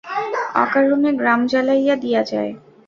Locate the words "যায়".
2.23-2.51